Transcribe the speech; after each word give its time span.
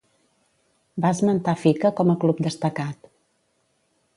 Va 1.03 1.11
esmentar 1.17 1.55
fica 1.65 1.91
com 1.99 2.11
a 2.13 2.17
club 2.25 2.41
destacat. 2.49 3.13